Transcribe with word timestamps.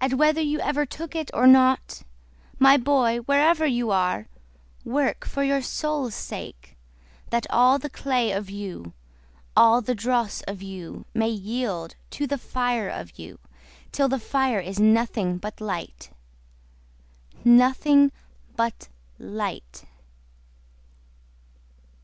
And 0.00 0.14
whether 0.14 0.40
you 0.40 0.58
ever 0.58 0.84
took 0.84 1.14
it 1.14 1.30
or 1.32 1.46
not, 1.46 2.02
My, 2.58 2.76
boy, 2.76 3.18
wherever 3.18 3.64
you 3.64 3.92
are, 3.92 4.26
Work 4.84 5.24
for 5.24 5.44
your 5.44 5.62
soul's 5.62 6.12
sake, 6.16 6.76
That 7.30 7.46
all 7.50 7.78
the 7.78 7.88
clay 7.88 8.32
of 8.32 8.50
you, 8.50 8.94
all 9.56 9.78
of 9.78 9.84
the 9.86 9.94
dross 9.94 10.40
of 10.48 10.60
you, 10.60 11.04
May 11.14 11.28
yield 11.28 11.94
to 12.18 12.26
the 12.26 12.36
fire 12.36 12.88
of 12.88 13.16
you, 13.16 13.38
Till 13.92 14.08
the 14.08 14.18
fire 14.18 14.58
is 14.58 14.80
nothing 14.80 15.38
but 15.38 15.60
light!… 15.60 16.10
Nothing 17.44 18.10
but 18.56 18.88
light! 19.20 19.84